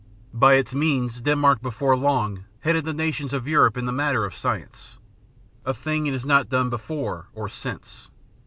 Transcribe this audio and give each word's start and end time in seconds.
By 0.33 0.55
its 0.55 0.73
means 0.73 1.21
Denmark 1.21 1.61
before 1.61 1.95
long 1.95 2.45
headed 2.61 2.85
the 2.85 2.91
nations 2.93 3.33
of 3.33 3.47
Europe 3.47 3.77
in 3.77 3.85
the 3.85 3.91
matter 3.91 4.25
of 4.25 4.33
science 4.35 4.97
a 5.63 5.75
thing 5.75 6.07
it 6.07 6.13
has 6.13 6.25
not 6.25 6.49
done 6.49 6.71
before 6.71 7.27
or 7.35 7.47
since. 7.47 8.09